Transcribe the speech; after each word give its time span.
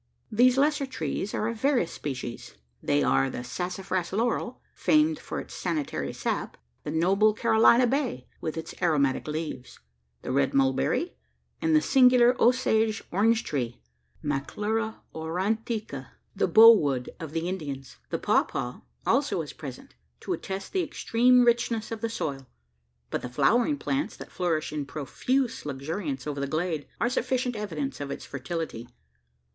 These 0.31 0.57
lesser 0.57 0.87
trees 0.87 1.35
are 1.35 1.47
of 1.47 1.61
various 1.61 1.91
species. 1.93 2.55
They 2.81 3.03
are 3.03 3.29
the 3.29 3.43
sassafras 3.43 4.11
laurel, 4.11 4.59
famed 4.73 5.19
for 5.19 5.39
its 5.39 5.53
sanitary 5.53 6.11
sap; 6.11 6.57
the 6.83 6.89
noble 6.89 7.35
Carolina 7.35 7.85
bay, 7.85 8.27
with 8.41 8.57
its 8.57 8.73
aromatic 8.81 9.27
leaves; 9.27 9.79
the 10.23 10.31
red 10.31 10.55
mulberry: 10.55 11.13
and 11.61 11.75
the 11.75 11.83
singular 11.83 12.35
Osage 12.41 13.03
orange 13.11 13.43
tree 13.43 13.83
(Maclura 14.23 15.01
aurantica), 15.13 16.07
the 16.35 16.47
"bow 16.47 16.71
wood" 16.75 17.11
of 17.19 17.31
the 17.33 17.47
Indians. 17.47 17.97
The 18.09 18.17
pawpaw 18.17 18.79
also 19.05 19.43
is 19.43 19.53
present, 19.53 19.93
to 20.21 20.33
attest 20.33 20.73
the 20.73 20.81
extreme 20.81 21.43
richness 21.43 21.91
of 21.91 22.01
the 22.01 22.09
soil; 22.09 22.47
but 23.11 23.21
the 23.21 23.29
flowering 23.29 23.77
plants, 23.77 24.15
that 24.17 24.31
flourish 24.31 24.73
in 24.73 24.87
profuse 24.87 25.63
luxuriance 25.63 26.25
over 26.25 26.39
the 26.39 26.47
glade, 26.47 26.87
are 26.99 27.07
sufficient 27.07 27.55
evidence 27.55 28.01
of 28.01 28.09
its 28.09 28.25
fertility. 28.25 28.87